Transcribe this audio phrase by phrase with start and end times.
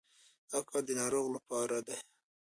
[0.49, 1.97] دا کار د ناروغ لپاره دی.